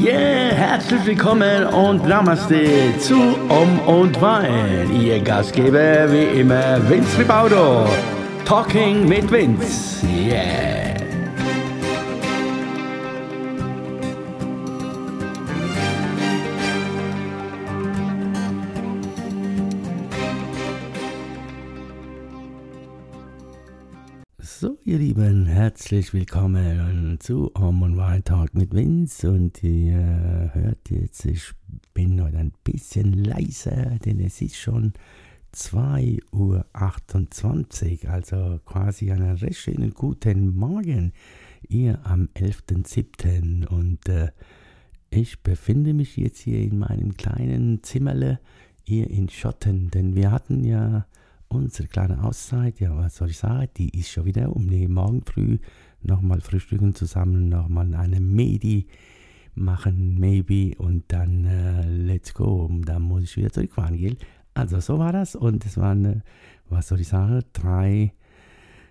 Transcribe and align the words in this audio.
Yeah, 0.00 0.54
herzlich 0.54 1.04
willkommen 1.04 1.66
und 1.66 2.08
Namaste 2.08 2.96
zu 3.00 3.16
Um 3.50 3.78
und 3.80 4.18
Wein. 4.22 4.90
Ihr 4.98 5.20
Gastgeber 5.20 6.10
wie 6.10 6.40
immer 6.40 6.80
Vince 6.88 7.18
Ribaudo. 7.18 7.86
Talking 8.46 9.06
mit 9.06 9.30
Vince. 9.30 10.06
Yeah. 10.06 10.89
So, 24.60 24.76
ihr 24.84 24.98
Lieben, 24.98 25.46
herzlich 25.46 26.12
willkommen 26.12 27.16
zu 27.18 27.50
Home 27.56 27.86
und 27.86 27.96
Wine 27.96 28.22
Talk 28.22 28.52
mit 28.52 28.74
Vince. 28.74 29.30
Und 29.30 29.64
ihr 29.64 30.50
hört 30.52 30.90
jetzt, 30.90 31.24
ich 31.24 31.52
bin 31.94 32.22
heute 32.22 32.36
ein 32.36 32.52
bisschen 32.62 33.24
leiser, 33.24 33.98
denn 34.04 34.20
es 34.20 34.42
ist 34.42 34.58
schon 34.58 34.92
2.28 35.54 38.04
Uhr, 38.04 38.10
also 38.10 38.60
quasi 38.66 39.10
einen 39.10 39.36
recht 39.36 39.60
schönen 39.60 39.94
guten 39.94 40.54
Morgen, 40.54 41.14
ihr 41.66 41.98
am 42.04 42.28
11.07. 42.36 43.66
Und 43.66 44.10
äh, 44.10 44.28
ich 45.08 45.42
befinde 45.42 45.94
mich 45.94 46.18
jetzt 46.18 46.40
hier 46.40 46.60
in 46.60 46.80
meinem 46.80 47.16
kleinen 47.16 47.82
Zimmerle 47.82 48.40
hier 48.84 49.08
in 49.08 49.30
Schotten, 49.30 49.90
denn 49.90 50.14
wir 50.14 50.30
hatten 50.30 50.64
ja 50.64 51.06
unsere 51.50 51.88
kleine 51.88 52.22
Auszeit, 52.22 52.80
ja, 52.80 52.96
was 52.96 53.16
soll 53.16 53.30
ich 53.30 53.38
sagen, 53.38 53.68
die 53.76 53.90
ist 53.98 54.10
schon 54.10 54.24
wieder 54.24 54.54
um. 54.54 54.66
Nee, 54.66 54.88
morgen 54.88 55.22
früh 55.22 55.58
nochmal 56.02 56.40
frühstücken 56.40 56.94
zusammen, 56.94 57.48
nochmal 57.48 57.94
eine 57.94 58.20
Medi 58.20 58.86
machen, 59.54 60.18
maybe, 60.18 60.74
und 60.78 61.04
dann 61.08 61.44
äh, 61.44 61.86
let's 61.88 62.32
go. 62.34 62.70
Dann 62.84 63.02
muss 63.02 63.24
ich 63.24 63.36
wieder 63.36 63.50
zurückfahren, 63.50 63.96
gell? 63.96 64.16
Also, 64.54 64.80
so 64.80 64.98
war 64.98 65.12
das. 65.12 65.34
Und 65.34 65.66
es 65.66 65.76
waren, 65.76 66.04
äh, 66.04 66.20
was 66.68 66.88
soll 66.88 67.00
ich 67.00 67.08
sagen, 67.08 67.42
drei, 67.52 68.12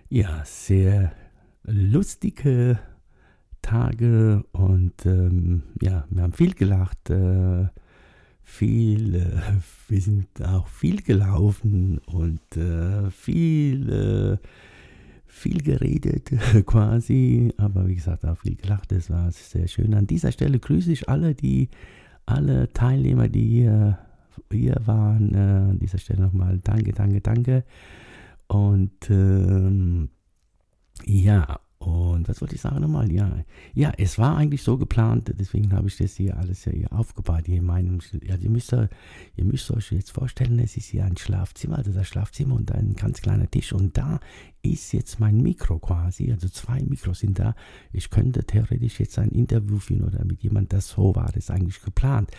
ja, 0.08 0.42
sehr 0.44 1.12
lustige 1.64 2.78
Tage 3.62 4.42
und 4.52 5.06
ähm, 5.06 5.62
ja, 5.80 6.06
wir 6.10 6.22
haben 6.22 6.32
viel 6.32 6.54
gelacht. 6.54 7.10
Äh, 7.10 7.68
viel, 8.50 9.40
wir 9.88 10.00
sind 10.00 10.28
auch 10.44 10.66
viel 10.68 11.02
gelaufen 11.02 11.98
und 12.06 12.56
äh, 12.56 13.10
viel, 13.10 14.38
viel 15.30 15.62
geredet 15.62 16.32
quasi, 16.66 17.52
aber 17.56 17.86
wie 17.86 17.94
gesagt 17.94 18.24
auch 18.24 18.38
viel 18.38 18.56
gelacht. 18.56 18.92
Das 18.92 19.08
war 19.10 19.30
sehr 19.30 19.68
schön. 19.68 19.94
An 19.94 20.06
dieser 20.06 20.32
Stelle 20.32 20.58
grüße 20.58 20.92
ich 20.92 21.08
alle, 21.08 21.34
die, 21.34 21.70
alle 22.26 22.72
Teilnehmer, 22.72 23.28
die 23.28 23.48
hier, 23.48 23.98
hier 24.50 24.76
waren. 24.84 25.34
Äh, 25.34 25.70
an 25.70 25.78
dieser 25.78 25.98
Stelle 25.98 26.22
nochmal 26.22 26.58
danke, 26.62 26.92
danke, 26.92 27.20
danke. 27.20 27.64
Und 28.48 29.08
ähm, 29.08 30.10
ja, 31.06 31.60
und 31.80 32.28
was 32.28 32.42
wollte 32.42 32.56
ich 32.56 32.60
sagen 32.60 32.82
nochmal? 32.82 33.10
Ja, 33.10 33.42
ja, 33.72 33.90
es 33.96 34.18
war 34.18 34.36
eigentlich 34.36 34.62
so 34.62 34.76
geplant, 34.76 35.32
deswegen 35.38 35.72
habe 35.72 35.88
ich 35.88 35.96
das 35.96 36.14
hier 36.14 36.36
alles 36.36 36.64
hier 36.64 36.92
aufgebaut. 36.92 37.44
Hier 37.46 37.56
in 37.56 37.64
meinem, 37.64 38.00
ja, 38.22 38.36
ihr 38.36 38.50
müsst, 38.50 38.72
ihr 38.72 39.44
müsst 39.46 39.70
euch 39.70 39.90
jetzt 39.92 40.10
vorstellen, 40.10 40.58
es 40.58 40.76
ist 40.76 40.88
hier 40.88 41.06
ein 41.06 41.16
Schlafzimmer, 41.16 41.78
also 41.78 41.90
das 41.90 42.06
Schlafzimmer 42.06 42.56
und 42.56 42.70
ein 42.70 42.92
ganz 42.96 43.22
kleiner 43.22 43.50
Tisch. 43.50 43.72
Und 43.72 43.96
da 43.96 44.20
ist 44.60 44.92
jetzt 44.92 45.20
mein 45.20 45.38
Mikro 45.38 45.78
quasi, 45.78 46.30
also 46.30 46.50
zwei 46.50 46.82
Mikros 46.82 47.20
sind 47.20 47.38
da. 47.38 47.54
Ich 47.94 48.10
könnte 48.10 48.44
theoretisch 48.44 49.00
jetzt 49.00 49.18
ein 49.18 49.30
Interview 49.30 49.78
führen 49.78 50.04
oder 50.04 50.22
mit 50.26 50.42
jemandem, 50.42 50.76
das 50.76 50.88
so 50.88 51.16
war 51.16 51.32
das 51.32 51.50
eigentlich 51.50 51.80
geplant. 51.80 52.30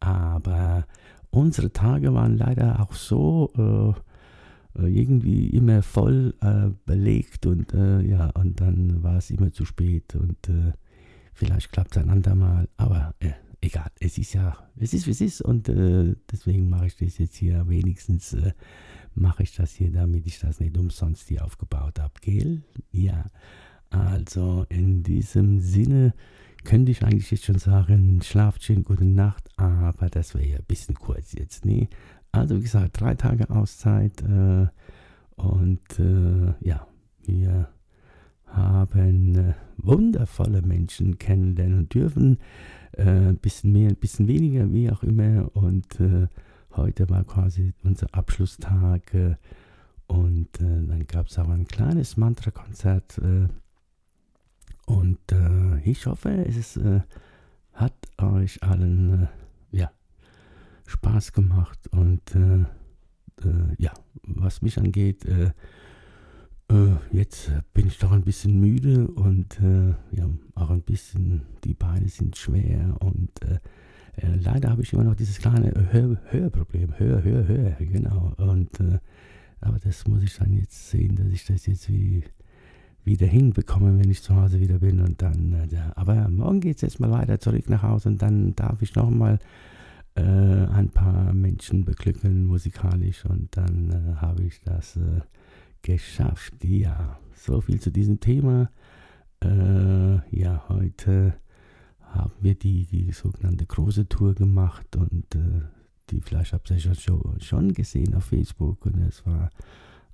Aber 0.00 0.84
unsere 1.30 1.72
Tage 1.72 2.12
waren 2.12 2.36
leider 2.36 2.80
auch 2.80 2.94
so, 2.94 3.52
äh, 3.56 4.09
irgendwie 4.74 5.48
immer 5.48 5.82
voll 5.82 6.34
äh, 6.40 6.70
belegt 6.86 7.46
und 7.46 7.74
äh, 7.74 8.00
ja, 8.02 8.30
und 8.30 8.60
dann 8.60 9.02
war 9.02 9.16
es 9.16 9.30
immer 9.30 9.52
zu 9.52 9.64
spät 9.64 10.14
und 10.14 10.48
äh, 10.48 10.72
vielleicht 11.32 11.72
klappt 11.72 11.96
es 11.96 12.02
ein 12.02 12.10
andermal, 12.10 12.68
aber 12.76 13.14
äh, 13.20 13.32
egal, 13.60 13.90
es 14.00 14.18
ist 14.18 14.34
ja, 14.34 14.56
es 14.76 14.94
ist 14.94 15.06
wie 15.06 15.10
es 15.10 15.20
ist 15.20 15.42
und 15.42 15.68
äh, 15.68 16.14
deswegen 16.30 16.68
mache 16.68 16.86
ich 16.86 16.96
das 16.96 17.18
jetzt 17.18 17.36
hier 17.36 17.68
wenigstens, 17.68 18.36
mache 19.14 19.42
ich 19.42 19.54
das 19.54 19.72
hier, 19.72 19.90
damit 19.90 20.26
ich 20.26 20.38
das 20.38 20.60
nicht 20.60 20.76
umsonst 20.78 21.28
hier 21.28 21.44
aufgebaut 21.44 21.98
habe, 21.98 22.14
gell? 22.20 22.62
Ja, 22.92 23.30
also 23.90 24.66
in 24.68 25.02
diesem 25.02 25.58
Sinne 25.60 26.14
könnte 26.64 26.92
ich 26.92 27.02
eigentlich 27.02 27.30
jetzt 27.30 27.44
schon 27.44 27.58
sagen, 27.58 28.20
schlaft 28.22 28.62
schön, 28.62 28.84
gute 28.84 29.04
Nacht, 29.04 29.48
aber 29.56 30.08
das 30.08 30.34
wäre 30.34 30.46
ja 30.46 30.58
ein 30.58 30.64
bisschen 30.66 30.94
kurz 30.94 31.32
jetzt, 31.32 31.64
ne? 31.64 31.88
Also 32.32 32.56
wie 32.56 32.62
gesagt, 32.62 33.00
drei 33.00 33.14
Tage 33.14 33.50
Auszeit 33.50 34.22
äh, 34.22 34.66
und 35.36 35.98
äh, 35.98 36.54
ja, 36.60 36.86
wir 37.24 37.68
haben 38.46 39.34
äh, 39.36 39.54
wundervolle 39.78 40.62
Menschen 40.62 41.18
kennenlernen 41.18 41.88
dürfen. 41.88 42.38
Ein 42.96 43.30
äh, 43.30 43.32
bisschen 43.34 43.72
mehr, 43.72 43.88
ein 43.88 43.96
bisschen 43.96 44.28
weniger, 44.28 44.72
wie 44.72 44.90
auch 44.90 45.02
immer. 45.02 45.50
Und 45.54 46.00
äh, 46.00 46.28
heute 46.76 47.08
war 47.08 47.24
quasi 47.24 47.72
unser 47.82 48.06
Abschlusstag. 48.12 49.14
Äh, 49.14 49.36
und 50.06 50.48
dann 50.58 51.06
gab 51.06 51.28
es 51.28 51.38
auch 51.38 51.48
ein 51.48 51.68
kleines 51.68 52.16
Mantra-Konzert. 52.16 53.20
und 54.86 55.18
ich 55.84 56.06
hoffe, 56.06 56.30
es 56.30 56.80
hat 57.74 57.94
euch 58.18 58.60
allen 58.64 59.28
Spaß 60.90 61.32
gemacht 61.32 61.78
und 61.92 62.34
äh, 62.34 62.60
äh, 63.46 63.74
ja, 63.78 63.92
was 64.22 64.60
mich 64.62 64.78
angeht, 64.78 65.24
äh, 65.24 65.52
äh, 66.68 66.96
jetzt 67.12 67.52
bin 67.72 67.86
ich 67.86 67.98
doch 67.98 68.12
ein 68.12 68.24
bisschen 68.24 68.60
müde 68.60 69.08
und 69.08 69.60
äh, 69.60 69.94
ja, 70.12 70.28
auch 70.54 70.70
ein 70.70 70.82
bisschen, 70.82 71.42
die 71.64 71.74
Beine 71.74 72.08
sind 72.08 72.36
schwer 72.36 72.96
und 73.00 73.30
leider 74.22 74.70
habe 74.70 74.82
ich 74.82 74.92
immer 74.92 75.04
noch 75.04 75.14
dieses 75.14 75.38
kleine 75.38 75.72
Hör 75.92 76.20
Hörproblem, 76.30 76.98
Hör, 76.98 77.24
Hör, 77.24 77.48
Hör, 77.48 77.70
genau. 77.78 78.34
Und 78.36 78.70
aber 79.62 79.78
das 79.78 80.06
muss 80.06 80.22
ich 80.22 80.36
dann 80.36 80.52
jetzt 80.52 80.90
sehen, 80.90 81.16
dass 81.16 81.28
ich 81.28 81.46
das 81.46 81.64
jetzt 81.66 81.88
wie 81.88 82.24
wieder 83.04 83.26
hinbekomme, 83.26 83.98
wenn 83.98 84.10
ich 84.10 84.22
zu 84.22 84.34
Hause 84.36 84.60
wieder 84.60 84.78
bin. 84.78 85.00
Und 85.00 85.22
dann, 85.22 85.68
äh, 85.70 85.78
aber 85.94 86.28
morgen 86.28 86.60
geht 86.60 86.76
es 86.76 86.82
jetzt 86.82 87.00
mal 87.00 87.10
weiter 87.10 87.38
zurück 87.40 87.68
nach 87.68 87.82
Hause 87.82 88.10
und 88.10 88.22
dann 88.22 88.54
darf 88.54 88.82
ich 88.82 88.94
nochmal 88.94 89.38
äh, 90.16 90.22
ein 90.22 90.90
paar 90.90 91.32
Menschen 91.32 91.84
beglücken 91.84 92.44
musikalisch 92.44 93.24
und 93.24 93.56
dann 93.56 93.90
äh, 93.90 94.16
habe 94.16 94.42
ich 94.42 94.60
das 94.62 94.96
äh, 94.96 95.20
geschafft. 95.82 96.64
Ja, 96.64 97.18
so 97.34 97.60
viel 97.60 97.80
zu 97.80 97.90
diesem 97.90 98.18
Thema. 98.18 98.70
Äh, 99.42 100.36
ja, 100.36 100.64
heute 100.68 101.34
haben 102.00 102.32
wir 102.40 102.54
die, 102.54 102.86
die 102.86 103.12
sogenannte 103.12 103.66
große 103.66 104.08
Tour 104.08 104.34
gemacht 104.34 104.96
und 104.96 105.34
äh, 105.34 105.62
die 106.10 106.20
vielleicht 106.20 106.52
habt 106.52 106.70
ihr 106.70 106.78
schon, 106.80 107.40
schon 107.40 107.72
gesehen 107.72 108.14
auf 108.14 108.24
Facebook 108.24 108.84
und 108.86 108.98
es 108.98 109.24
war 109.24 109.48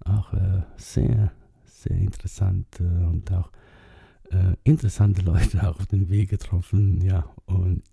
auch 0.05 0.35
äh, 0.35 0.63
sehr, 0.77 1.33
sehr 1.65 1.97
interessant 1.97 2.81
und 2.81 3.33
auch 3.33 3.51
interessante 4.65 5.23
Leute 5.25 5.69
auf 5.69 5.87
den 5.87 6.11
Weg 6.11 6.31
getroffen, 6.31 7.01
ja, 7.01 7.25
und 7.47 7.85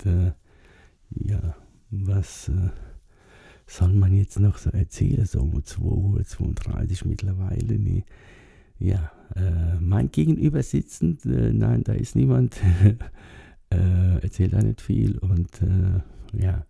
ja, 1.12 1.56
was 2.02 2.50
äh, 2.50 2.70
soll 3.66 3.94
man 3.94 4.14
jetzt 4.14 4.40
noch 4.40 4.58
so 4.58 4.70
erzählen? 4.72 5.26
So 5.26 5.42
um 5.42 5.64
2 5.64 5.82
Uhr 5.82 6.24
32 6.24 7.06
mittlerweile. 7.06 7.80
Nee. 7.80 8.04
Ja, 8.80 9.12
äh, 9.36 9.80
mein 9.80 10.12
Gegenüber 10.12 10.62
sitzend, 10.64 11.26
äh, 11.26 11.54
nein, 11.54 11.84
da 11.84 11.94
ist 11.94 12.16
niemand, 12.16 12.58
äh, 13.70 14.22
erzählt 14.22 14.54
da 14.54 14.60
nicht 14.60 14.82
viel. 14.82 15.18
Und 15.20 15.62
äh, 15.62 16.44
ja, 16.44 16.66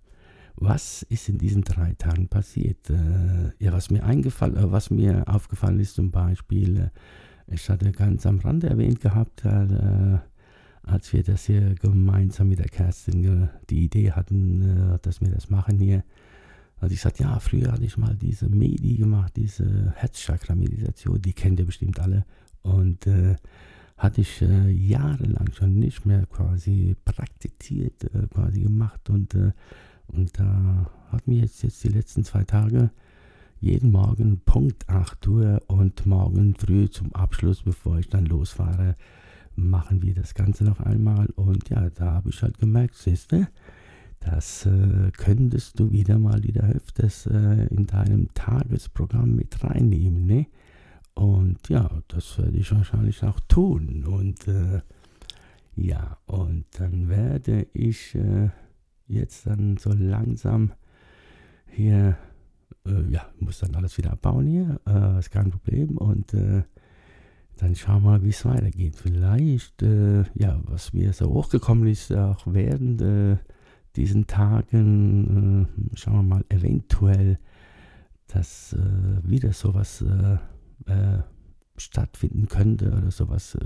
was 0.56 1.04
ist 1.04 1.30
in 1.30 1.38
diesen 1.38 1.64
drei 1.64 1.94
Tagen 1.94 2.28
passiert? 2.28 2.90
Äh, 2.90 3.52
ja, 3.60 3.74
was 3.74 3.90
mir 3.90 4.04
eingefallen, 4.04 4.72
was 4.72 4.90
mir 4.92 5.28
aufgefallen 5.28 5.80
ist 5.80 5.96
zum 5.96 6.12
Beispiel, 6.12 6.92
ich 7.48 7.70
hatte 7.70 7.92
ganz 7.92 8.26
am 8.26 8.40
Rande 8.40 8.70
erwähnt 8.70 9.02
gehabt, 9.02 9.44
als 10.84 11.14
wir 11.14 11.24
das 11.24 11.46
hier 11.46 11.76
gemeinsam 11.76 12.50
mit 12.50 12.60
der 12.60 12.68
Kerstin 12.68 13.50
die 13.70 13.84
Idee 13.86 14.12
hatten, 14.12 14.94
äh, 14.94 15.00
dass 15.02 15.22
wir 15.22 15.30
das 15.30 15.50
machen 15.50 15.80
hier. 15.80 16.04
Also 16.80 16.94
ich 16.94 17.02
sagte, 17.02 17.24
ja, 17.24 17.40
früher 17.40 17.72
hatte 17.72 17.86
ich 17.86 17.98
mal 17.98 18.16
diese 18.16 18.50
Medi 18.50 18.98
gemacht, 18.98 19.34
diese 19.38 19.94
Herzchakra-Meditation, 19.96 21.22
die 21.22 21.32
kennt 21.32 21.60
ihr 21.60 21.66
bestimmt 21.66 22.00
alle. 22.00 22.26
Und 22.62 23.08
äh, 23.08 23.36
hatte 23.98 24.22
ich 24.22 24.42
äh, 24.42 24.70
jahrelang 24.70 25.52
schon 25.54 25.76
nicht 25.76 26.06
mehr 26.06 26.26
quasi 26.26 26.96
praktiziert, 27.06 28.04
äh, 28.04 28.28
quasi 28.28 28.62
gemacht. 28.62 29.10
Und, 29.10 29.34
äh, 29.34 29.52
und 30.08 30.38
da 30.38 30.92
hat 31.10 31.28
mir 31.28 31.42
jetzt, 31.42 31.64
jetzt 31.64 31.84
die 31.86 31.90
letzten 31.90 32.26
zwei 32.26 32.44
Tage 32.44 32.92
jeden 33.62 33.92
Morgen 33.92 34.42
Punkt 34.44 34.90
8 34.90 35.26
Uhr 35.30 35.62
und 35.68 36.06
morgen 36.06 36.54
früh 36.56 36.90
zum 36.90 37.14
Abschluss, 37.14 37.62
bevor 37.62 37.98
ich 37.98 38.10
dann 38.10 38.26
losfahre, 38.26 38.98
machen 39.56 40.02
wir 40.02 40.14
das 40.14 40.34
Ganze 40.34 40.64
noch 40.64 40.80
einmal. 40.80 41.28
Und 41.36 41.70
ja, 41.70 41.90
da 41.90 42.14
habe 42.14 42.30
ich 42.30 42.42
halt 42.42 42.58
gemerkt, 42.60 42.96
siehst 42.96 43.32
du, 43.32 43.48
das 44.20 44.66
äh, 44.66 45.12
könntest 45.18 45.80
du 45.80 45.92
wieder 45.92 46.18
mal 46.18 46.44
wieder 46.44 46.64
öfters 46.64 47.26
äh, 47.28 47.68
in 47.68 47.88
deinem 47.88 48.34
Tagesprogramm 48.34 49.36
mit 49.36 49.64
reinnehmen. 49.64 50.26
Ne? 50.26 50.48
Und 51.14 51.68
ja, 51.70 51.90
das 52.08 52.38
werde 52.38 52.58
ich 52.58 52.72
wahrscheinlich 52.72 53.24
auch 53.24 53.40
tun. 53.42 54.06
Und 54.06 54.48
äh, 54.48 54.82
ja, 55.76 56.18
und 56.26 56.66
dann 56.80 57.10
werde 57.10 57.68
ich 57.74 58.16
äh, 58.16 58.50
jetzt 59.08 59.46
dann 59.46 59.78
so 59.78 59.92
langsam 59.92 60.72
hier, 61.68 62.18
äh, 62.86 63.10
ja, 63.10 63.28
muss 63.40 63.60
dann 63.60 63.76
alles 63.76 63.98
wieder 63.98 64.12
abbauen 64.14 64.48
hier, 64.48 64.80
äh, 64.88 65.20
ist 65.20 65.32
kein 65.32 65.52
Problem. 65.52 65.98
Und 65.98 66.34
dann 67.58 67.76
schauen 67.76 68.04
wir 68.04 68.12
mal, 68.12 68.24
wie 68.24 68.30
es 68.30 68.46
weitergeht. 68.46 68.96
Vielleicht, 68.96 69.82
äh, 69.84 70.24
ja, 70.34 70.60
was 70.66 70.94
mir 70.94 71.14
so 71.14 71.30
hochgekommen 71.30 71.88
ist, 71.88 72.12
auch 72.12 72.44
während 72.46 73.02
äh, 73.02 73.38
diesen 73.96 74.28
Tagen, 74.28 75.68
äh, 75.94 75.98
schauen 75.98 76.16
wir 76.16 76.24
mal, 76.24 76.46
eventuell, 76.50 77.40
dass 78.28 78.74
äh, 78.74 79.30
wieder 79.30 79.54
sowas 79.54 80.02
äh, 80.02 80.38
äh, 80.92 81.24
stattfinden 81.78 82.48
könnte 82.48 82.92
oder 82.92 83.12
sowas, 83.12 83.58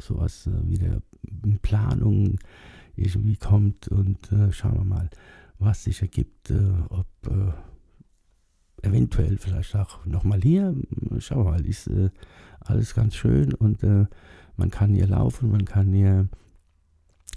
sowas 0.00 0.48
wieder 0.62 1.02
in 1.42 1.58
Planung 1.58 2.38
irgendwie 2.94 3.36
kommt 3.36 3.88
und 3.88 4.30
schauen 4.52 4.74
wir 4.74 4.84
mal, 4.84 5.10
was 5.58 5.84
sich 5.84 6.02
ergibt, 6.02 6.52
ob 6.88 7.06
eventuell 8.82 9.38
vielleicht 9.38 9.74
auch 9.76 10.04
nochmal 10.04 10.40
hier, 10.40 10.74
schauen 11.18 11.44
wir 11.44 11.50
mal, 11.52 11.66
ist 11.66 11.90
alles 12.60 12.94
ganz 12.94 13.14
schön 13.14 13.54
und 13.54 13.82
äh, 13.82 14.06
man 14.56 14.70
kann 14.70 14.94
hier 14.94 15.06
laufen, 15.06 15.50
man 15.50 15.64
kann 15.64 15.92
hier, 15.92 16.28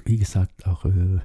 wie 0.04 0.18
gesagt, 0.18 0.68
auch 0.68 0.86
äh, 0.86 1.20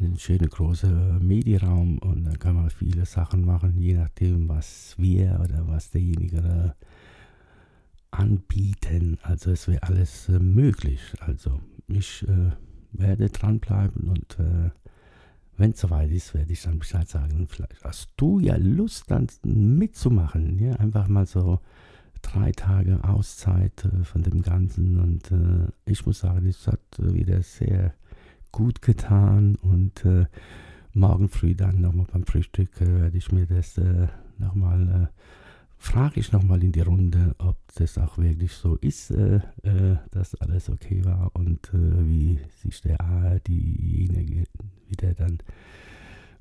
einen 0.00 0.16
schönen 0.18 0.48
großen 0.48 1.26
Medienraum 1.26 1.98
und 1.98 2.24
da 2.24 2.32
kann 2.32 2.56
man 2.56 2.70
viele 2.70 3.04
Sachen 3.04 3.44
machen, 3.44 3.76
je 3.78 3.94
nachdem, 3.94 4.48
was 4.48 4.94
wir 4.98 5.40
oder 5.44 5.68
was 5.68 5.90
derjenige 5.90 6.74
anbieten. 8.10 9.18
Also 9.22 9.52
es 9.52 9.68
wäre 9.68 9.82
alles 9.82 10.28
äh, 10.28 10.38
möglich. 10.38 11.00
Also 11.20 11.60
ich 11.86 12.26
äh, 12.28 12.50
werde 12.92 13.28
dranbleiben 13.28 14.08
und 14.08 14.38
äh, 14.38 14.70
wenn 15.60 15.72
es 15.72 15.80
soweit 15.80 16.10
ist, 16.10 16.34
werde 16.34 16.52
ich 16.52 16.62
dann 16.62 16.78
Bescheid 16.78 17.08
sagen. 17.08 17.46
Vielleicht 17.46 17.84
hast 17.84 18.08
du 18.16 18.40
ja 18.40 18.56
Lust, 18.56 19.10
dann 19.10 19.28
mitzumachen. 19.44 20.58
Ja? 20.58 20.72
Einfach 20.76 21.06
mal 21.06 21.26
so 21.26 21.60
drei 22.22 22.52
Tage 22.52 23.02
Auszeit 23.04 23.84
äh, 23.84 24.04
von 24.04 24.22
dem 24.22 24.42
Ganzen 24.42 24.98
und 24.98 25.30
äh, 25.32 25.70
ich 25.84 26.04
muss 26.06 26.20
sagen, 26.20 26.46
es 26.46 26.66
hat 26.66 26.80
äh, 26.98 27.14
wieder 27.14 27.42
sehr 27.42 27.94
gut 28.52 28.82
getan 28.82 29.56
und 29.62 30.04
äh, 30.04 30.26
morgen 30.92 31.28
früh 31.28 31.54
dann 31.54 31.80
nochmal 31.80 32.06
beim 32.12 32.24
Frühstück 32.24 32.80
äh, 32.80 33.00
werde 33.02 33.16
ich 33.16 33.30
mir 33.32 33.46
das 33.46 33.78
äh, 33.78 34.08
nochmal, 34.38 35.10
frage 35.76 36.20
ich 36.20 36.32
nochmal 36.32 36.62
in 36.62 36.72
die 36.72 36.80
Runde, 36.80 37.34
ob 37.38 37.56
das 37.74 37.98
auch 37.98 38.18
wirklich 38.18 38.52
so 38.52 38.76
ist, 38.76 39.12
dass 40.10 40.34
alles 40.36 40.70
okay 40.70 41.04
war 41.04 41.30
und 41.34 41.70
wie 41.72 42.38
sich 42.62 42.80
der, 42.80 43.40
diejenige 43.46 44.44
wieder 44.90 45.14
dann 45.14 45.38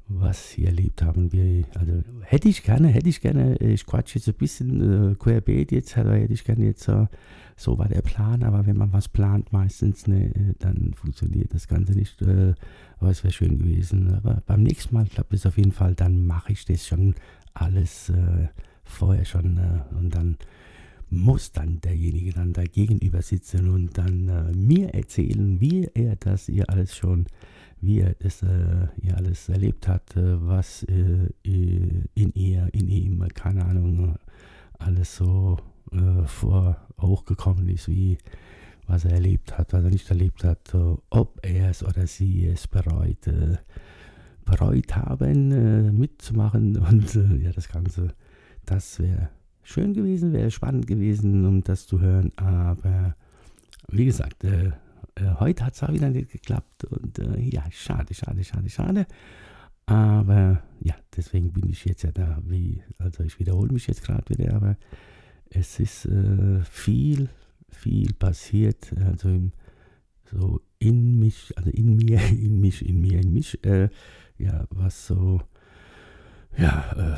was 0.10 0.52
sie 0.52 0.66
erlebt 0.66 1.04
haben. 1.04 1.32
Wir, 1.32 1.66
also 1.76 2.04
hätte 2.22 2.50
ich 2.50 2.64
gerne, 2.64 2.88
hätte 2.88 3.08
ich 3.08 3.22
gerne, 3.22 3.56
ich 3.58 3.86
quatsche 3.86 4.18
jetzt 4.18 4.28
ein 4.28 4.34
bisschen 4.34 5.12
äh, 5.12 5.16
querbeet 5.16 5.72
jetzt, 5.72 5.98
aber 5.98 6.16
hätte 6.16 6.34
ich 6.34 6.44
gerne 6.44 6.66
jetzt 6.66 6.84
so, 6.84 7.08
so 7.56 7.78
war 7.78 7.88
der 7.88 8.02
Plan, 8.02 8.44
aber 8.44 8.66
wenn 8.66 8.78
man 8.78 8.92
was 8.92 9.08
plant 9.08 9.54
meistens, 9.54 10.08
ne, 10.08 10.56
dann 10.58 10.94
funktioniert 10.96 11.54
das 11.54 11.68
Ganze 11.68 11.94
nicht, 11.94 12.22
äh, 12.24 12.56
aber 12.98 13.12
es 13.12 13.24
wäre 13.24 13.32
schön 13.32 13.60
gewesen. 13.60 14.16
Aber 14.16 14.42
beim 14.48 14.64
nächsten 14.64 14.96
Mal 14.96 15.06
klappt 15.06 15.34
es 15.34 15.46
auf 15.46 15.58
jeden 15.58 15.72
Fall, 15.72 15.94
dann 15.94 16.26
mache 16.26 16.54
ich 16.54 16.66
das 16.66 16.88
schon 16.88 17.14
alles 17.54 18.10
äh, 18.10 18.48
vorher 18.84 19.26
schon 19.26 19.58
äh, 19.58 19.96
und 19.96 20.16
dann 20.16 20.38
muss 21.12 21.52
dann 21.52 21.82
derjenige 21.82 22.34
dann 22.34 22.54
da 22.54 22.64
gegenüber 22.64 23.22
sitzen 23.22 23.70
und 23.70 23.98
dann 23.98 24.28
äh, 24.28 24.56
mir 24.56 24.94
erzählen, 24.94 25.60
wie 25.60 25.90
er 25.94 26.16
das 26.16 26.46
hier 26.48 26.70
alles 26.70 26.96
schon 26.96 27.26
wie 27.82 28.00
er 28.00 28.14
das 28.20 28.44
äh, 28.44 28.88
ja 29.02 29.16
alles 29.16 29.50
erlebt 29.50 29.88
hat, 29.88 30.16
äh, 30.16 30.46
was 30.46 30.84
äh, 30.84 31.30
in 31.44 32.32
ihr, 32.34 32.70
in 32.74 32.90
ihm, 32.90 33.28
keine 33.34 33.66
Ahnung, 33.66 34.18
alles 34.78 35.16
so 35.16 35.58
äh, 35.92 36.26
vor 36.26 36.78
hochgekommen 37.00 37.68
ist, 37.70 37.88
wie 37.88 38.18
was 38.88 39.06
er 39.06 39.12
erlebt 39.12 39.58
hat, 39.58 39.72
was 39.74 39.84
er 39.84 39.92
nicht 39.92 40.10
erlebt 40.10 40.44
hat, 40.44 40.74
ob 41.10 41.40
er 41.44 41.70
es 41.70 41.84
oder 41.84 42.08
sie 42.08 42.48
es 42.48 42.68
bereut, 42.68 43.28
äh, 43.28 43.58
bereut 44.46 44.96
haben, 44.96 45.52
äh, 45.52 45.92
mitzumachen. 45.92 46.76
Und 46.90 47.14
ja, 47.42 47.52
das 47.52 47.70
Ganze, 47.70 48.16
das 48.66 49.00
wäre 49.00 49.30
schön 49.62 49.94
gewesen, 49.94 50.34
wäre 50.34 50.50
spannend 50.50 50.88
gewesen, 50.88 51.46
um 51.46 51.64
das 51.64 51.86
zu 51.86 52.02
hören, 52.02 52.32
aber 52.36 53.16
wie 53.92 54.06
gesagt, 54.06 54.44
äh, 55.20 55.36
heute 55.40 55.66
hat 55.66 55.74
es 55.74 55.84
auch 55.84 55.92
wieder 55.92 56.10
nicht 56.10 56.32
geklappt 56.32 56.86
und 56.86 57.20
äh, 57.20 57.40
ja, 57.42 57.64
schade, 57.72 58.14
schade, 58.14 58.44
schade, 58.44 58.70
schade. 58.70 59.08
Aber 59.86 60.62
ja, 60.82 60.96
deswegen 61.16 61.52
bin 61.52 61.70
ich 61.70 61.86
jetzt 61.86 62.04
ja 62.04 62.12
da, 62.12 62.42
wie, 62.46 62.84
also 63.00 63.24
ich 63.24 63.40
wiederhole 63.40 63.74
mich 63.74 63.88
jetzt 63.88 64.04
gerade 64.04 64.24
wieder, 64.30 64.54
aber 64.54 64.78
es 65.50 65.80
ist 65.80 66.06
äh, 66.06 66.62
viel, 66.62 67.30
viel 67.70 68.14
passiert, 68.14 68.94
also 69.04 69.30
im, 69.30 69.52
so 70.26 70.62
in 70.78 71.18
mich, 71.20 71.58
also 71.58 71.72
in 71.72 71.96
mir, 71.96 72.20
in 72.30 72.60
mich, 72.62 72.88
in 72.88 73.02
mir, 73.02 73.20
in 73.20 73.34
mich, 73.34 73.64
äh, 73.66 73.90
ja, 74.38 74.66
was 74.70 75.08
so, 75.08 75.42
ja, 76.58 77.16
äh, 77.16 77.18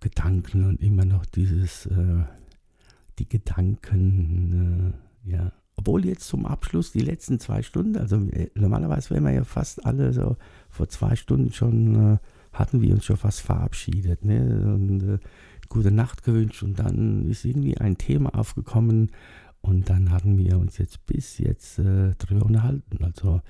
Gedanken 0.00 0.64
und 0.64 0.80
immer 0.80 1.04
noch 1.04 1.26
dieses, 1.26 1.86
äh, 1.86 2.24
die 3.18 3.28
Gedanken, 3.28 4.94
ja, 5.24 5.52
obwohl 5.78 6.04
jetzt 6.04 6.26
zum 6.26 6.44
Abschluss 6.44 6.90
die 6.90 7.00
letzten 7.00 7.38
zwei 7.38 7.62
Stunden, 7.62 7.96
also 7.96 8.16
äh, 8.16 8.50
normalerweise 8.54 9.10
wären 9.10 9.24
wir 9.24 9.32
ja 9.32 9.44
fast 9.44 9.86
alle 9.86 10.12
so 10.12 10.36
vor 10.68 10.88
zwei 10.88 11.14
Stunden 11.14 11.52
schon, 11.52 12.14
äh, 12.14 12.18
hatten 12.52 12.82
wir 12.82 12.92
uns 12.94 13.04
schon 13.04 13.16
fast 13.16 13.42
verabschiedet 13.42 14.24
ne? 14.24 14.74
und 14.74 15.02
äh, 15.04 15.18
gute 15.68 15.92
Nacht 15.92 16.24
gewünscht 16.24 16.64
und 16.64 16.80
dann 16.80 17.28
ist 17.30 17.44
irgendwie 17.44 17.78
ein 17.78 17.96
Thema 17.96 18.34
aufgekommen 18.34 19.12
und 19.60 19.88
dann 19.88 20.10
hatten 20.10 20.36
wir 20.36 20.58
uns 20.58 20.78
jetzt 20.78 21.06
bis 21.06 21.38
jetzt 21.38 21.78
äh, 21.78 22.14
drüber 22.18 22.46
unterhalten. 22.46 23.04
Also 23.04 23.40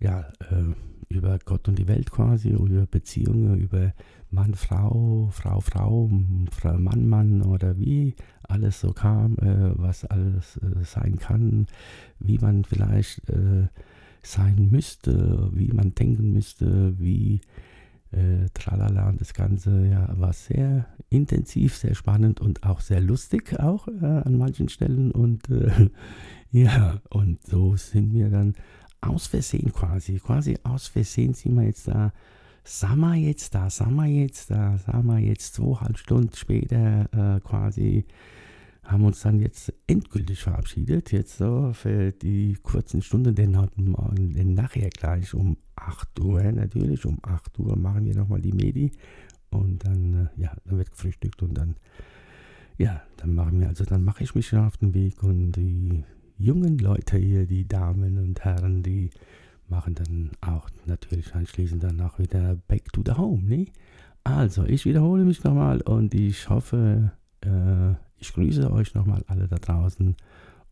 ja, 0.00 0.28
äh, 0.50 0.74
über 1.08 1.38
Gott 1.46 1.66
und 1.68 1.78
die 1.78 1.88
Welt 1.88 2.10
quasi, 2.10 2.50
über 2.50 2.86
Beziehungen, 2.86 3.58
über 3.58 3.94
Mann, 4.34 4.54
Frau, 4.54 5.28
Frau, 5.32 5.60
Frau, 5.60 6.08
Mann, 6.08 7.08
Mann 7.08 7.42
oder 7.42 7.78
wie 7.78 8.14
alles 8.42 8.80
so 8.80 8.92
kam, 8.92 9.36
äh, 9.38 9.78
was 9.78 10.04
alles 10.04 10.58
äh, 10.58 10.84
sein 10.84 11.16
kann, 11.18 11.66
wie 12.18 12.38
man 12.38 12.64
vielleicht 12.64 13.28
äh, 13.30 13.68
sein 14.22 14.68
müsste, 14.70 15.50
wie 15.52 15.72
man 15.72 15.94
denken 15.94 16.32
müsste, 16.32 16.98
wie 16.98 17.40
äh, 18.10 18.48
tralala 18.54 19.08
und 19.08 19.20
das 19.20 19.34
Ganze 19.34 19.86
ja, 19.86 20.08
war 20.18 20.32
sehr 20.32 20.86
intensiv, 21.10 21.76
sehr 21.76 21.94
spannend 21.94 22.40
und 22.40 22.64
auch 22.64 22.80
sehr 22.80 23.00
lustig 23.00 23.58
auch 23.58 23.88
äh, 23.88 24.04
an 24.04 24.36
manchen 24.36 24.68
Stellen 24.68 25.10
und 25.10 25.48
äh, 25.50 25.90
ja, 26.50 27.00
und 27.10 27.44
so 27.46 27.76
sind 27.76 28.12
wir 28.12 28.30
dann 28.30 28.54
aus 29.00 29.26
Versehen 29.26 29.72
quasi, 29.72 30.18
quasi 30.18 30.56
aus 30.62 30.88
Versehen 30.88 31.34
sind 31.34 31.56
wir 31.56 31.64
jetzt 31.64 31.88
da, 31.88 32.12
sind 32.64 32.96
wir 32.96 33.14
jetzt 33.14 33.54
da, 33.54 33.68
sind 33.68 33.94
wir 33.94 34.06
jetzt 34.06 34.50
da, 34.50 34.78
sind 34.78 35.06
wir 35.06 35.18
jetzt 35.18 35.54
zweieinhalb 35.54 35.98
Stunden 35.98 36.34
später 36.34 37.08
äh, 37.12 37.40
quasi, 37.40 38.06
haben 38.82 39.04
uns 39.04 39.20
dann 39.20 39.38
jetzt 39.38 39.72
endgültig 39.86 40.42
verabschiedet, 40.42 41.12
jetzt 41.12 41.38
so 41.38 41.72
für 41.74 42.12
die 42.12 42.56
kurzen 42.62 43.02
Stunden, 43.02 43.34
denn 43.34 43.58
heute 43.58 43.80
Morgen, 43.80 44.32
denn 44.32 44.54
nachher 44.54 44.88
gleich 44.90 45.34
um 45.34 45.56
8 45.76 46.20
Uhr, 46.20 46.42
natürlich, 46.42 47.04
um 47.04 47.18
8 47.22 47.58
Uhr 47.58 47.76
machen 47.76 48.06
wir 48.06 48.14
nochmal 48.14 48.40
die 48.40 48.52
Medi. 48.52 48.92
Und 49.50 49.84
dann, 49.84 50.30
äh, 50.36 50.40
ja, 50.40 50.56
dann 50.64 50.78
wird 50.78 50.90
gefrühstückt 50.90 51.42
und 51.42 51.54
dann, 51.54 51.76
ja, 52.78 53.02
dann 53.18 53.34
machen 53.34 53.60
wir, 53.60 53.68
also 53.68 53.84
dann 53.84 54.02
mache 54.02 54.24
ich 54.24 54.34
mich 54.34 54.48
schon 54.48 54.60
auf 54.60 54.76
den 54.78 54.94
Weg. 54.94 55.22
Und 55.22 55.52
die 55.52 56.02
jungen 56.38 56.78
Leute 56.78 57.18
hier, 57.18 57.46
die 57.46 57.68
Damen 57.68 58.18
und 58.18 58.44
Herren, 58.44 58.82
die 58.82 59.10
machen 59.68 59.94
dann 59.94 60.30
auch 60.40 60.68
natürlich 60.86 61.34
anschließend 61.34 61.82
dann 61.82 62.00
auch 62.00 62.18
wieder 62.18 62.56
Back 62.68 62.92
to 62.92 63.02
the 63.04 63.12
Home, 63.12 63.42
ne? 63.42 63.66
Also, 64.24 64.64
ich 64.64 64.86
wiederhole 64.86 65.24
mich 65.24 65.44
nochmal 65.44 65.82
und 65.82 66.14
ich 66.14 66.48
hoffe, 66.48 67.12
äh, 67.42 67.92
ich 68.16 68.32
grüße 68.32 68.72
euch 68.72 68.94
nochmal 68.94 69.22
alle 69.26 69.48
da 69.48 69.56
draußen 69.56 70.16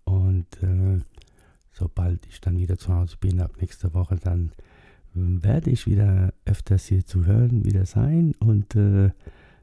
und 0.04 0.62
äh, 0.62 1.00
sobald 1.70 2.26
ich 2.26 2.40
dann 2.40 2.58
wieder 2.58 2.78
zu 2.78 2.94
Hause 2.94 3.16
bin, 3.20 3.40
ab 3.40 3.52
nächster 3.60 3.92
Woche, 3.94 4.16
dann 4.16 4.52
werde 5.14 5.70
ich 5.70 5.86
wieder 5.86 6.32
öfters 6.44 6.86
hier 6.86 7.04
zu 7.04 7.26
hören 7.26 7.64
wieder 7.64 7.84
sein 7.84 8.34
und 8.38 8.74
äh, 8.76 9.10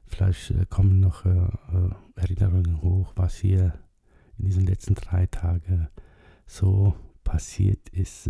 vielleicht 0.06 0.52
äh, 0.52 0.66
kommen 0.70 1.00
noch 1.00 1.26
äh, 1.26 1.30
äh, 1.30 1.90
Erinnerungen 2.16 2.82
hoch, 2.82 3.14
was 3.16 3.36
hier 3.38 3.74
in 4.38 4.46
diesen 4.46 4.66
letzten 4.66 4.96
drei 4.96 5.26
Tagen 5.26 5.88
so 6.46 6.96
passiert 7.24 7.90
ist, 7.90 8.30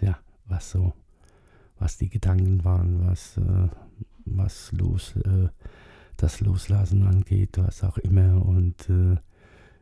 ja, 0.00 0.18
was 0.46 0.70
so, 0.70 0.92
was 1.78 1.96
die 1.96 2.08
Gedanken 2.08 2.64
waren, 2.64 3.06
was, 3.06 3.36
äh, 3.36 3.68
was 4.24 4.72
los, 4.72 5.16
äh, 5.16 5.48
das 6.16 6.40
Loslassen 6.40 7.04
angeht, 7.04 7.58
was 7.58 7.84
auch 7.84 7.98
immer. 7.98 8.44
Und 8.44 8.88
äh, 8.90 9.16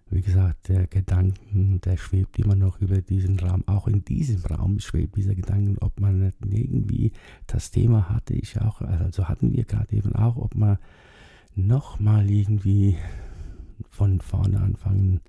wie 0.09 0.21
gesagt, 0.21 0.69
der 0.69 0.87
Gedanken, 0.87 1.81
der 1.81 1.97
schwebt 1.97 2.39
immer 2.39 2.55
noch 2.55 2.81
über 2.81 3.01
diesen 3.01 3.39
Raum. 3.41 3.65
Auch 3.67 3.89
in 3.89 4.05
diesem 4.05 4.45
Raum 4.45 4.79
schwebt 4.79 5.17
dieser 5.17 5.35
Gedanke, 5.35 5.81
ob 5.83 5.99
man 6.01 6.33
irgendwie 6.45 7.13
das 7.47 7.71
Thema 7.71 8.09
hatte 8.09 8.35
ich 8.35 8.61
auch, 8.61 8.81
also 8.83 9.29
hatten 9.29 9.53
wir 9.53 9.65
gerade 9.65 9.97
eben 9.97 10.15
auch, 10.15 10.37
ob 10.37 10.55
man 10.55 10.79
nochmal 11.55 12.31
irgendwie 12.31 12.97
von 13.91 14.21
vorne 14.21 14.61
anfangen 14.61 15.21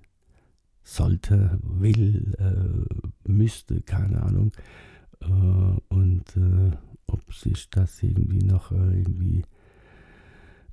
sollte, 0.88 1.60
will, 1.62 2.34
äh, 2.39 3.29
müsste, 3.29 3.82
keine 3.82 4.24
Ahnung. 4.24 4.51
Äh, 5.20 5.25
und 5.94 6.24
äh, 6.38 6.72
ob 7.08 7.34
sich 7.34 7.70
das 7.70 8.01
irgendwie 8.01 8.44
noch 8.44 8.72
äh, 8.72 9.00
irgendwie 9.00 9.44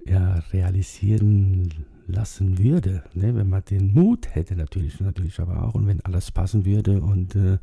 ja, 0.07 0.35
realisieren 0.53 1.69
lassen 2.07 2.59
würde, 2.59 3.03
ne? 3.15 3.35
wenn 3.35 3.49
man 3.49 3.65
den 3.65 3.93
Mut 3.93 4.35
hätte 4.35 4.55
natürlich, 4.55 5.01
natürlich 5.01 5.41
aber 5.41 5.65
auch 5.65 5.75
und 5.75 5.87
wenn 5.87 6.03
alles 6.03 6.31
passen 6.31 6.65
würde 6.67 7.01
und 7.01 7.35
äh, 7.35 7.59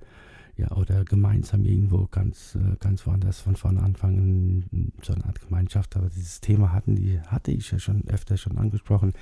ja, 0.58 0.72
oder 0.72 1.05
gemeinsam 1.05 1.63
irgendwo 1.63 2.08
ganz, 2.08 2.55
äh, 2.55 2.75
ganz 2.79 3.08
woanders 3.08 3.39
von 3.39 3.55
vorne 3.55 3.81
anfangen, 3.81 4.91
so 5.01 5.13
eine 5.13 5.25
Art 5.25 5.39
Gemeinschaft. 5.39 5.96
Aber 5.96 6.10
dieses 6.10 6.41
Thema 6.41 6.74
hatten 6.74 6.96
die, 6.96 7.20
hatte 7.22 7.51
ich 7.51 7.72
ja 7.72 7.79
schon 7.79 8.05
öfter 8.08 8.38
schon 8.38 8.58
angesprochen. 8.58 9.13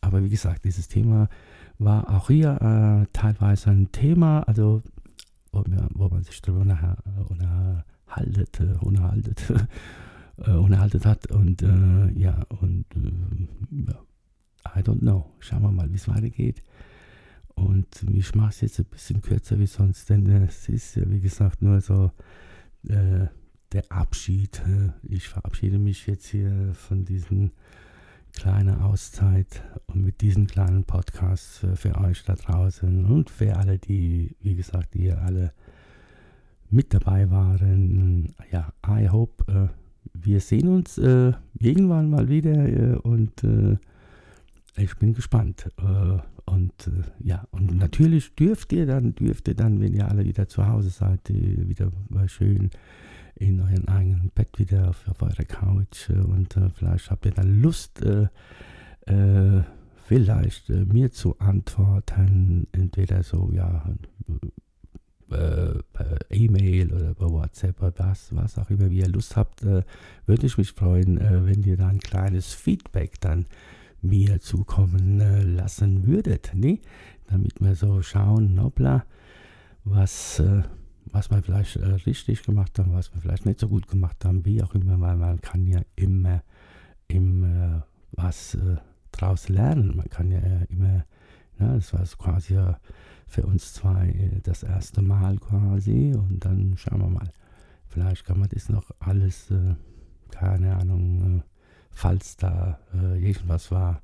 Aber 0.00 0.24
wie 0.24 0.28
gesagt, 0.28 0.64
dieses 0.64 0.88
Thema 0.88 1.28
war 1.78 2.08
auch 2.10 2.28
hier 2.28 2.60
äh, 2.60 3.06
teilweise 3.12 3.70
ein 3.70 3.90
Thema, 3.92 4.40
also 4.42 4.82
wo, 5.52 5.64
wo 5.94 6.08
man 6.08 6.22
sich 6.22 6.40
darüber 6.40 6.64
nachher 6.64 6.96
unterhaltet, 7.28 8.60
unterhaltet, 8.80 9.52
äh, 10.38 10.52
unterhaltet 10.52 11.06
hat. 11.06 11.30
Und 11.30 11.62
äh, 11.62 12.10
ja, 12.12 12.42
und 12.60 12.86
äh, 12.96 13.92
I 14.78 14.80
don't 14.80 15.00
know. 15.00 15.30
Schauen 15.40 15.62
wir 15.62 15.72
mal, 15.72 15.90
wie 15.90 15.96
es 15.96 16.08
weitergeht. 16.08 16.62
Und 17.54 17.86
ich 18.10 18.34
mache 18.34 18.50
es 18.50 18.60
jetzt 18.62 18.78
ein 18.78 18.86
bisschen 18.86 19.20
kürzer 19.20 19.58
wie 19.58 19.66
sonst, 19.66 20.08
denn 20.08 20.26
äh, 20.26 20.46
es 20.46 20.68
ist 20.68 20.96
ja, 20.96 21.08
wie 21.10 21.20
gesagt, 21.20 21.60
nur 21.62 21.80
so 21.80 22.10
äh, 22.88 23.26
der 23.72 23.84
Abschied. 23.90 24.62
ich 25.02 25.28
verabschiede 25.28 25.78
mich 25.78 26.06
jetzt 26.06 26.26
hier 26.26 26.72
von 26.74 27.04
diesen 27.04 27.52
kleinen 28.32 28.80
Auszeit 28.80 29.62
und 29.86 30.04
mit 30.04 30.20
diesem 30.20 30.46
kleinen 30.46 30.84
Podcast 30.84 31.66
für, 31.74 31.96
euch 32.00 32.24
da 32.24 32.34
draußen 32.34 33.04
und 33.04 33.30
für 33.30 33.56
alle, 33.56 33.78
die, 33.78 34.34
wie 34.40 34.54
gesagt, 34.54 34.94
die 34.94 35.12
alle 35.12 35.52
mit 36.70 36.94
dabei 36.94 37.30
waren. 37.30 38.34
Ja, 38.50 38.72
I 38.88 39.08
hope, 39.08 39.44
äh, 39.52 39.68
wir 40.14 40.40
sehen 40.40 40.68
uns 40.68 40.98
äh, 40.98 41.32
irgendwann 41.58 42.10
mal 42.10 42.28
wieder 42.28 42.68
äh, 42.68 42.96
und 42.96 43.44
äh, 43.44 43.76
ich 44.76 44.96
bin 44.96 45.12
gespannt. 45.12 45.70
Äh, 45.78 46.18
und 46.44 46.88
äh, 46.88 47.26
ja, 47.26 47.46
und 47.50 47.76
natürlich 47.76 48.34
dürft 48.34 48.72
ihr 48.72 48.86
dann, 48.86 49.14
dürft 49.14 49.48
ihr 49.48 49.54
dann, 49.54 49.80
wenn 49.80 49.94
ihr 49.94 50.08
alle 50.08 50.24
wieder 50.24 50.48
zu 50.48 50.66
Hause 50.66 50.90
seid, 50.90 51.20
wieder 51.28 51.92
mal 52.08 52.28
schön 52.28 52.70
in 53.36 53.60
euren 53.60 53.88
eigenen 53.88 54.30
Bett 54.34 54.58
wieder 54.58 54.90
auf, 54.90 55.06
auf 55.08 55.22
eurer 55.22 55.44
Couch 55.44 56.10
und 56.10 56.54
vielleicht 56.74 57.10
habt 57.10 57.26
ihr 57.26 57.32
dann 57.32 57.60
Lust, 57.60 58.04
vielleicht 60.04 60.68
mir 60.68 61.10
zu 61.10 61.38
antworten, 61.38 62.66
entweder 62.72 63.22
so, 63.22 63.50
ja, 63.52 63.84
äh, 65.32 65.82
per 65.92 66.18
E-Mail 66.30 66.92
oder 66.92 67.14
per 67.14 67.30
WhatsApp 67.30 67.80
oder 67.82 67.92
was, 68.10 68.34
was 68.34 68.58
auch 68.58 68.68
immer, 68.68 68.90
wie 68.90 68.98
ihr 68.98 69.08
Lust 69.08 69.36
habt, 69.36 69.62
äh, 69.62 69.82
würde 70.26 70.46
ich 70.46 70.58
mich 70.58 70.72
freuen, 70.72 71.18
äh, 71.18 71.46
wenn 71.46 71.62
ihr 71.62 71.76
da 71.76 71.88
ein 71.88 72.00
kleines 72.00 72.52
Feedback 72.52 73.20
dann 73.20 73.46
mir 74.02 74.40
zukommen 74.40 75.20
äh, 75.20 75.42
lassen 75.42 76.06
würdet, 76.06 76.52
ne? 76.54 76.80
damit 77.28 77.60
wir 77.60 77.74
so 77.74 78.02
schauen, 78.02 78.60
hoppla, 78.60 79.04
was, 79.84 80.40
äh, 80.40 80.62
was 81.12 81.30
wir 81.30 81.42
vielleicht 81.42 81.76
äh, 81.76 81.86
richtig 81.86 82.42
gemacht 82.42 82.78
haben, 82.78 82.92
was 82.92 83.14
wir 83.14 83.20
vielleicht 83.20 83.46
nicht 83.46 83.60
so 83.60 83.68
gut 83.68 83.88
gemacht 83.88 84.24
haben, 84.24 84.44
wie 84.44 84.62
auch 84.62 84.74
immer, 84.74 85.00
weil 85.00 85.16
man 85.16 85.40
kann 85.40 85.66
ja 85.66 85.80
immer, 85.94 86.42
immer 87.08 87.86
was 88.12 88.56
draus 89.12 89.48
lernen, 89.48 89.96
man 89.96 90.08
kann 90.08 90.30
ja 90.30 90.40
immer, 90.68 91.04
ja, 91.58 91.74
das 91.74 91.92
war 91.92 92.04
quasi 92.18 92.54
ja 92.54 92.78
für 93.32 93.46
uns 93.46 93.72
zwei 93.72 94.08
äh, 94.08 94.40
das 94.42 94.62
erste 94.62 95.00
Mal 95.00 95.38
quasi 95.38 96.14
und 96.14 96.44
dann 96.44 96.74
schauen 96.76 97.00
wir 97.00 97.08
mal. 97.08 97.30
Vielleicht 97.88 98.24
kann 98.24 98.38
man 98.38 98.48
das 98.48 98.68
noch 98.68 98.90
alles, 99.00 99.50
äh, 99.50 99.74
keine 100.30 100.76
Ahnung, 100.76 101.38
äh, 101.38 101.42
falls 101.90 102.36
da 102.36 102.78
äh, 102.94 103.22
irgendwas 103.24 103.70
war, 103.70 104.02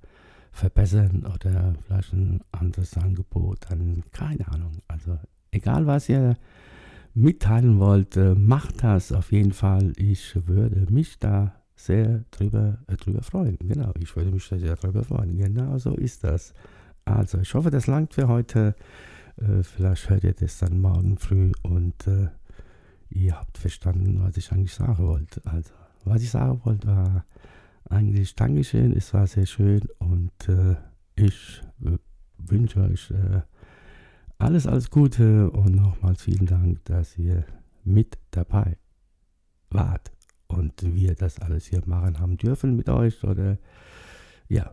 verbessern 0.52 1.26
oder 1.26 1.74
vielleicht 1.86 2.12
ein 2.12 2.40
anderes 2.52 2.96
Angebot, 2.96 3.66
dann 3.68 4.02
keine 4.12 4.48
Ahnung. 4.48 4.82
Also 4.88 5.18
egal 5.50 5.86
was 5.86 6.08
ihr 6.08 6.36
mitteilen 7.18 7.78
wollt, 7.78 8.16
äh, 8.16 8.34
macht 8.34 8.84
das 8.84 9.12
auf 9.12 9.32
jeden 9.32 9.52
Fall. 9.52 9.92
Ich 9.96 10.34
würde 10.46 10.86
mich 10.90 11.18
da 11.18 11.54
sehr 11.74 12.24
drüber, 12.30 12.78
äh, 12.86 12.96
drüber 12.96 13.22
freuen. 13.22 13.58
Genau, 13.60 13.92
ich 13.98 14.14
würde 14.16 14.30
mich 14.30 14.44
sehr 14.44 14.76
drüber 14.76 15.04
freuen. 15.04 15.36
Genau 15.36 15.78
so 15.78 15.94
ist 15.94 16.24
das. 16.24 16.54
Also, 17.04 17.38
ich 17.38 17.52
hoffe, 17.54 17.70
das 17.70 17.86
langt 17.86 18.14
für 18.14 18.28
heute. 18.28 18.74
Äh, 19.36 19.62
vielleicht 19.62 20.08
hört 20.10 20.24
ihr 20.24 20.32
das 20.32 20.58
dann 20.58 20.80
morgen 20.80 21.18
früh 21.18 21.52
und 21.62 22.06
äh, 22.06 22.28
ihr 23.10 23.38
habt 23.38 23.58
verstanden, 23.58 24.20
was 24.22 24.36
ich 24.36 24.52
eigentlich 24.52 24.74
sagen 24.74 25.06
wollte. 25.06 25.40
Also, 25.44 25.70
was 26.04 26.22
ich 26.22 26.30
sagen 26.30 26.60
wollte, 26.64 26.88
war 26.88 27.24
eigentlich 27.88 28.34
Dankeschön, 28.34 28.92
es 28.92 29.12
war 29.14 29.26
sehr 29.26 29.46
schön 29.46 29.82
und 29.98 30.48
äh, 30.48 30.76
ich 31.16 31.62
wünsche 32.38 32.80
euch 32.80 33.10
äh, 33.10 33.40
alles, 34.38 34.66
alles 34.66 34.90
Gute 34.90 35.50
und 35.50 35.74
nochmals 35.74 36.22
vielen 36.22 36.46
Dank, 36.46 36.84
dass 36.84 37.18
ihr 37.18 37.44
mit 37.84 38.18
dabei 38.30 38.78
wart 39.70 40.12
und 40.46 40.72
wir 40.94 41.14
das 41.14 41.40
alles 41.40 41.66
hier 41.66 41.82
machen 41.86 42.20
haben 42.20 42.36
dürfen 42.36 42.76
mit 42.76 42.88
euch 42.88 43.24
oder 43.24 43.58
ja, 44.48 44.72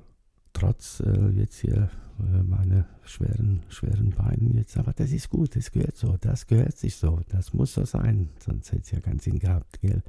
trotz 0.54 1.02
äh, 1.02 1.30
jetzt 1.32 1.60
hier 1.60 1.90
äh, 2.20 2.44
meine 2.44 2.86
schweren, 3.04 3.64
schweren 3.70 4.12
Beinen 4.12 4.54
jetzt. 4.56 4.78
Aber 4.78 4.94
das 4.94 5.12
ist 5.12 5.30
gut, 5.30 5.56
das 5.56 5.72
gehört 5.72 5.98
so, 5.98 6.16
das 6.22 6.46
gehört 6.46 6.78
sich 6.78 6.96
so, 6.96 7.20
das 7.28 7.54
muss 7.54 7.74
so 7.74 7.86
sein, 7.86 8.30
sonst 8.40 8.72
hätte 8.72 8.84
es 8.84 8.92
ja 8.92 9.00
keinen 9.00 9.20
Sinn 9.20 9.40
gehabt, 9.40 9.82
gell? 9.82 10.04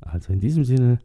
Also 0.00 0.32
in 0.32 0.40
diesem 0.40 0.64
Sinne, 0.64 0.98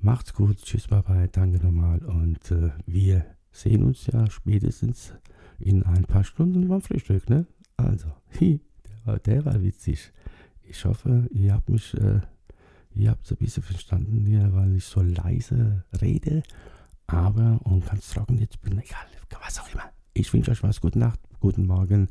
macht's 0.00 0.32
gut, 0.32 0.62
tschüss, 0.62 0.88
bye 0.88 1.02
bye, 1.02 1.28
danke 1.28 1.58
nochmal 1.64 1.98
und 2.04 2.50
äh, 2.50 2.70
wir 2.86 3.26
sehen 3.52 3.82
uns 3.82 4.06
ja 4.06 4.30
spätestens 4.30 5.12
in 5.64 5.82
ein 5.82 6.04
paar 6.04 6.24
Stunden 6.24 6.68
beim 6.68 6.80
Frühstück, 6.80 7.28
ne? 7.28 7.46
Also, 7.76 8.08
hi, 8.40 8.60
der 8.86 9.06
war, 9.06 9.18
der 9.18 9.44
war 9.44 9.62
witzig. 9.62 10.12
Ich 10.62 10.84
hoffe, 10.84 11.28
ihr 11.30 11.54
habt 11.54 11.68
mich, 11.68 11.94
äh, 11.94 12.20
ihr 12.94 13.10
habt 13.10 13.24
es 13.26 13.32
ein 13.32 13.38
bisschen 13.38 13.62
verstanden 13.62 14.24
hier, 14.26 14.52
weil 14.52 14.76
ich 14.76 14.84
so 14.84 15.00
leise 15.02 15.84
rede 16.00 16.42
aber 17.06 17.60
und 17.64 17.86
ganz 17.86 18.10
trocken 18.10 18.38
jetzt 18.38 18.60
bin, 18.62 18.78
egal, 18.78 19.06
was 19.40 19.60
auch 19.60 19.72
immer. 19.72 19.90
Ich 20.14 20.32
wünsche 20.32 20.50
euch 20.50 20.62
was, 20.62 20.80
gute 20.80 20.98
Nacht, 20.98 21.20
guten 21.40 21.66
Morgen, 21.66 22.08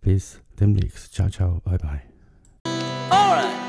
bis 0.00 0.40
demnächst. 0.60 1.12
Ciao, 1.14 1.28
ciao, 1.30 1.60
bye, 1.64 1.78
bye. 1.78 2.02
Alright. 3.10 3.63